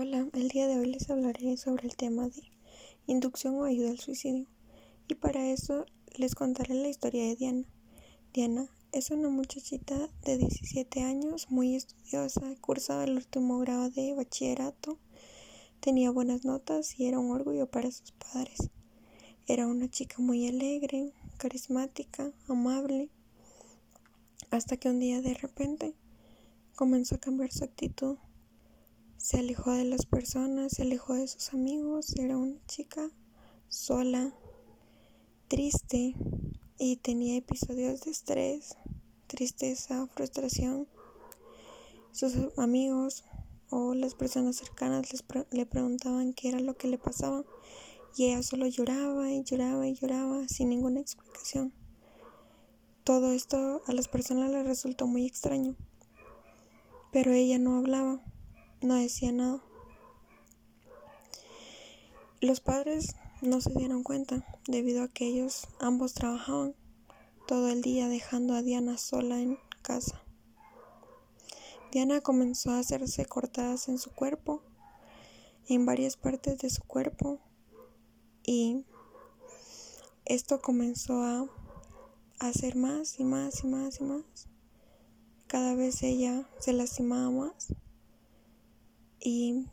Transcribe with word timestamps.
Hola, 0.00 0.28
el 0.32 0.46
día 0.46 0.68
de 0.68 0.78
hoy 0.78 0.92
les 0.92 1.10
hablaré 1.10 1.56
sobre 1.56 1.88
el 1.88 1.96
tema 1.96 2.28
de 2.28 2.40
inducción 3.08 3.56
o 3.56 3.64
ayuda 3.64 3.90
al 3.90 3.98
suicidio. 3.98 4.46
Y 5.08 5.16
para 5.16 5.50
eso 5.50 5.86
les 6.16 6.36
contaré 6.36 6.74
la 6.74 6.86
historia 6.86 7.24
de 7.24 7.34
Diana. 7.34 7.64
Diana 8.32 8.70
es 8.92 9.10
una 9.10 9.28
muchachita 9.28 10.08
de 10.24 10.38
17 10.38 11.02
años, 11.02 11.50
muy 11.50 11.74
estudiosa, 11.74 12.54
cursaba 12.60 13.02
el 13.02 13.16
último 13.16 13.58
grado 13.58 13.90
de 13.90 14.14
bachillerato, 14.14 15.00
tenía 15.80 16.12
buenas 16.12 16.44
notas 16.44 16.96
y 17.00 17.06
era 17.06 17.18
un 17.18 17.32
orgullo 17.32 17.68
para 17.68 17.90
sus 17.90 18.12
padres. 18.12 18.70
Era 19.48 19.66
una 19.66 19.90
chica 19.90 20.18
muy 20.20 20.46
alegre, 20.46 21.12
carismática, 21.38 22.30
amable, 22.46 23.10
hasta 24.50 24.76
que 24.76 24.90
un 24.90 25.00
día 25.00 25.20
de 25.22 25.34
repente 25.34 25.96
comenzó 26.76 27.16
a 27.16 27.18
cambiar 27.18 27.50
su 27.50 27.64
actitud 27.64 28.16
se 29.18 29.38
alejó 29.38 29.72
de 29.72 29.84
las 29.84 30.06
personas, 30.06 30.72
se 30.72 30.82
alejó 30.82 31.14
de 31.14 31.26
sus 31.26 31.52
amigos, 31.52 32.14
era 32.16 32.38
una 32.38 32.56
chica 32.66 33.10
sola, 33.68 34.32
triste 35.48 36.14
y 36.78 36.96
tenía 36.96 37.36
episodios 37.36 38.02
de 38.02 38.12
estrés, 38.12 38.76
tristeza, 39.26 40.06
frustración. 40.06 40.88
Sus 42.12 42.34
amigos 42.56 43.24
o 43.70 43.92
las 43.94 44.14
personas 44.14 44.56
cercanas 44.56 45.08
le 45.50 45.66
preguntaban 45.66 46.32
qué 46.32 46.48
era 46.48 46.60
lo 46.60 46.76
que 46.76 46.88
le 46.88 46.96
pasaba 46.96 47.44
y 48.16 48.26
ella 48.26 48.42
solo 48.42 48.66
lloraba 48.66 49.30
y 49.32 49.42
lloraba 49.42 49.86
y 49.86 49.94
lloraba 49.94 50.46
sin 50.48 50.70
ninguna 50.70 51.00
explicación. 51.00 51.74
Todo 53.04 53.32
esto 53.32 53.82
a 53.86 53.92
las 53.92 54.06
personas 54.06 54.50
les 54.52 54.66
resultó 54.66 55.06
muy 55.06 55.26
extraño, 55.26 55.76
pero 57.10 57.32
ella 57.32 57.58
no 57.58 57.76
hablaba 57.78 58.22
no 58.80 58.94
decía 58.94 59.32
nada. 59.32 59.62
Los 62.40 62.60
padres 62.60 63.16
no 63.42 63.60
se 63.60 63.70
dieron 63.70 64.02
cuenta 64.02 64.44
debido 64.66 65.02
a 65.02 65.08
que 65.08 65.26
ellos 65.26 65.66
ambos 65.80 66.14
trabajaban 66.14 66.74
todo 67.46 67.68
el 67.68 67.82
día 67.82 68.08
dejando 68.08 68.54
a 68.54 68.62
Diana 68.62 68.98
sola 68.98 69.40
en 69.40 69.58
casa. 69.82 70.22
Diana 71.90 72.20
comenzó 72.20 72.70
a 72.70 72.80
hacerse 72.80 73.24
cortadas 73.24 73.88
en 73.88 73.98
su 73.98 74.10
cuerpo, 74.10 74.62
en 75.68 75.86
varias 75.86 76.16
partes 76.16 76.58
de 76.58 76.68
su 76.68 76.82
cuerpo, 76.84 77.40
y 78.44 78.84
esto 80.26 80.60
comenzó 80.60 81.22
a 81.22 81.46
hacer 82.38 82.76
más 82.76 83.18
y 83.18 83.24
más 83.24 83.64
y 83.64 83.66
más 83.66 84.00
y 84.00 84.04
más. 84.04 84.48
Cada 85.46 85.74
vez 85.74 86.02
ella 86.02 86.46
se 86.58 86.74
lastimaba 86.74 87.30
más. 87.30 87.74
Y 89.20 89.66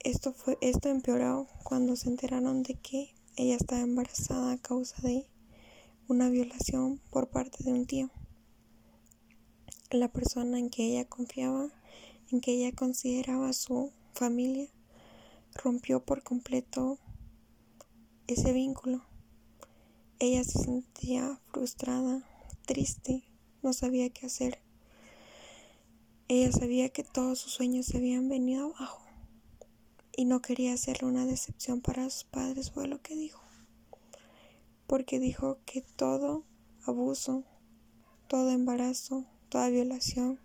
esto 0.00 0.32
fue 0.32 0.58
esto 0.60 0.88
empeoró 0.88 1.46
cuando 1.62 1.96
se 1.96 2.08
enteraron 2.08 2.62
de 2.62 2.74
que 2.74 3.14
ella 3.36 3.56
estaba 3.56 3.80
embarazada 3.80 4.52
a 4.52 4.58
causa 4.58 5.00
de 5.02 5.26
una 6.08 6.28
violación 6.28 7.00
por 7.10 7.28
parte 7.28 7.62
de 7.64 7.72
un 7.72 7.86
tío. 7.86 8.10
La 9.90 10.08
persona 10.08 10.58
en 10.58 10.70
que 10.70 10.84
ella 10.84 11.04
confiaba, 11.04 11.70
en 12.30 12.40
que 12.40 12.52
ella 12.52 12.74
consideraba 12.74 13.52
su 13.52 13.92
familia, 14.12 14.68
rompió 15.54 16.04
por 16.04 16.22
completo 16.22 16.98
ese 18.26 18.52
vínculo. 18.52 19.04
Ella 20.18 20.42
se 20.42 20.58
sentía 20.58 21.40
frustrada, 21.52 22.28
triste, 22.66 23.24
no 23.62 23.72
sabía 23.72 24.10
qué 24.10 24.26
hacer. 24.26 24.63
Ella 26.26 26.50
sabía 26.52 26.88
que 26.88 27.04
todos 27.04 27.38
sus 27.38 27.52
sueños 27.52 27.84
se 27.86 27.98
habían 27.98 28.28
venido 28.28 28.74
abajo 28.74 29.04
y 30.16 30.24
no 30.24 30.40
quería 30.40 30.72
hacerle 30.72 31.08
una 31.08 31.26
decepción 31.26 31.82
para 31.82 32.08
sus 32.08 32.24
padres, 32.24 32.70
fue 32.70 32.88
lo 32.88 33.02
que 33.02 33.14
dijo. 33.14 33.42
Porque 34.86 35.18
dijo 35.18 35.58
que 35.66 35.82
todo 35.82 36.44
abuso, 36.86 37.44
todo 38.28 38.50
embarazo, 38.50 39.26
toda 39.50 39.68
violación, 39.68 40.40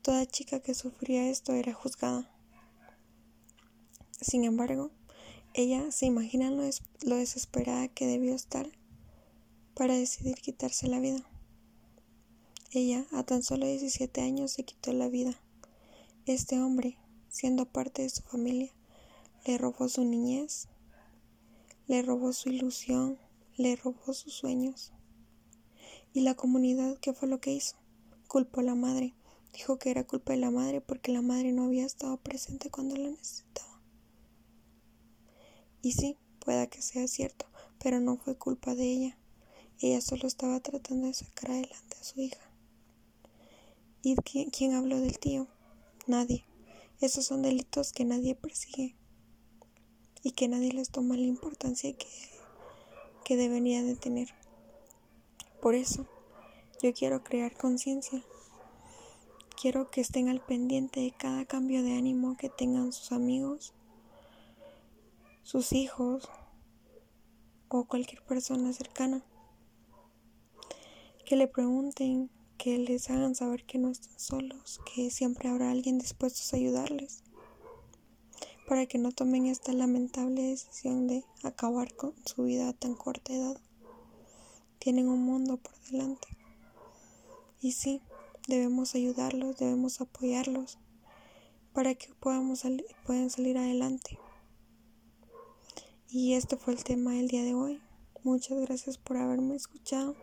toda 0.00 0.26
chica 0.26 0.60
que 0.60 0.74
sufría 0.74 1.28
esto 1.28 1.52
era 1.52 1.74
juzgada. 1.74 2.30
Sin 4.20 4.44
embargo, 4.44 4.90
ella 5.52 5.90
se 5.90 6.06
imagina 6.06 6.50
lo 6.50 7.16
desesperada 7.16 7.88
que 7.88 8.06
debió 8.06 8.34
estar 8.34 8.70
para 9.74 9.94
decidir 9.94 10.36
quitarse 10.36 10.88
la 10.88 11.00
vida. 11.00 11.31
Ella, 12.74 13.06
a 13.12 13.22
tan 13.22 13.42
solo 13.42 13.66
17 13.66 14.22
años, 14.22 14.52
se 14.52 14.64
quitó 14.64 14.94
la 14.94 15.10
vida. 15.10 15.38
Este 16.24 16.58
hombre, 16.58 16.96
siendo 17.28 17.66
parte 17.66 18.00
de 18.00 18.08
su 18.08 18.22
familia, 18.22 18.72
le 19.44 19.58
robó 19.58 19.90
su 19.90 20.02
niñez, 20.06 20.68
le 21.86 22.00
robó 22.00 22.32
su 22.32 22.48
ilusión, 22.48 23.18
le 23.58 23.76
robó 23.76 24.14
sus 24.14 24.32
sueños. 24.32 24.90
Y 26.14 26.22
la 26.22 26.34
comunidad, 26.34 26.96
¿qué 26.96 27.12
fue 27.12 27.28
lo 27.28 27.42
que 27.42 27.52
hizo? 27.52 27.76
Culpó 28.26 28.60
a 28.60 28.64
la 28.64 28.74
madre. 28.74 29.14
Dijo 29.52 29.78
que 29.78 29.90
era 29.90 30.06
culpa 30.06 30.32
de 30.32 30.38
la 30.38 30.50
madre 30.50 30.80
porque 30.80 31.12
la 31.12 31.20
madre 31.20 31.52
no 31.52 31.66
había 31.66 31.84
estado 31.84 32.16
presente 32.16 32.70
cuando 32.70 32.96
la 32.96 33.10
necesitaba. 33.10 33.82
Y 35.82 35.92
sí, 35.92 36.16
pueda 36.38 36.68
que 36.68 36.80
sea 36.80 37.06
cierto, 37.06 37.44
pero 37.78 38.00
no 38.00 38.16
fue 38.16 38.38
culpa 38.38 38.74
de 38.74 38.84
ella. 38.90 39.18
Ella 39.78 40.00
solo 40.00 40.26
estaba 40.26 40.58
tratando 40.60 41.08
de 41.08 41.12
sacar 41.12 41.50
adelante 41.50 41.98
a 42.00 42.04
su 42.04 42.18
hija. 42.18 42.51
¿Y 44.04 44.16
quién, 44.16 44.74
habló 44.74 45.00
del 45.00 45.20
tío? 45.20 45.46
Nadie. 46.08 46.44
Esos 47.00 47.24
son 47.24 47.42
delitos 47.42 47.92
que 47.92 48.04
nadie 48.04 48.34
persigue 48.34 48.96
y 50.24 50.32
que 50.32 50.48
nadie 50.48 50.72
les 50.72 50.90
toma 50.90 51.16
la 51.16 51.22
importancia 51.22 51.96
que, 51.96 52.08
que 53.24 53.36
debería 53.36 53.84
de 53.84 53.94
tener. 53.94 54.34
Por 55.60 55.76
eso, 55.76 56.08
yo 56.82 56.92
quiero 56.92 57.22
crear 57.22 57.56
conciencia. 57.56 58.24
Quiero 59.60 59.88
que 59.92 60.00
estén 60.00 60.28
al 60.28 60.44
pendiente 60.44 60.98
de 60.98 61.12
cada 61.12 61.44
cambio 61.44 61.84
de 61.84 61.96
ánimo 61.96 62.36
que 62.36 62.48
tengan 62.48 62.92
sus 62.92 63.12
amigos, 63.12 63.72
sus 65.44 65.72
hijos 65.72 66.28
o 67.68 67.84
cualquier 67.84 68.24
persona 68.24 68.72
cercana. 68.72 69.24
Que 71.24 71.36
le 71.36 71.46
pregunten 71.46 72.30
que 72.62 72.78
les 72.78 73.10
hagan 73.10 73.34
saber 73.34 73.64
que 73.64 73.76
no 73.76 73.90
están 73.90 74.16
solos, 74.20 74.80
que 74.94 75.10
siempre 75.10 75.48
habrá 75.48 75.72
alguien 75.72 75.98
dispuesto 75.98 76.42
a 76.52 76.60
ayudarles, 76.60 77.24
para 78.68 78.86
que 78.86 78.98
no 78.98 79.10
tomen 79.10 79.46
esta 79.46 79.72
lamentable 79.72 80.42
decisión 80.42 81.08
de 81.08 81.24
acabar 81.42 81.92
con 81.96 82.14
su 82.24 82.44
vida 82.44 82.72
tan 82.72 82.94
corta 82.94 83.32
edad. 83.32 83.60
Tienen 84.78 85.08
un 85.08 85.24
mundo 85.24 85.56
por 85.56 85.76
delante. 85.90 86.28
Y 87.60 87.72
sí, 87.72 88.00
debemos 88.46 88.94
ayudarlos, 88.94 89.56
debemos 89.56 90.00
apoyarlos 90.00 90.78
para 91.72 91.96
que 91.96 92.14
podamos 92.14 92.62
puedan 93.04 93.28
salir 93.30 93.58
adelante. 93.58 94.20
Y 96.08 96.34
este 96.34 96.56
fue 96.56 96.74
el 96.74 96.84
tema 96.84 97.10
del 97.14 97.26
día 97.26 97.42
de 97.42 97.54
hoy. 97.54 97.80
Muchas 98.22 98.60
gracias 98.60 98.98
por 98.98 99.16
haberme 99.16 99.56
escuchado. 99.56 100.14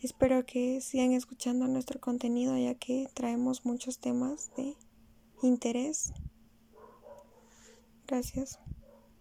Espero 0.00 0.46
que 0.46 0.80
sigan 0.80 1.12
escuchando 1.12 1.66
nuestro 1.66 2.00
contenido 2.00 2.56
ya 2.56 2.74
que 2.74 3.08
traemos 3.14 3.64
muchos 3.64 3.98
temas 3.98 4.54
de 4.56 4.76
interés. 5.42 6.12
Gracias. 8.06 8.60